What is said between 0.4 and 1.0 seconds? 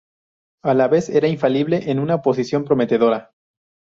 A la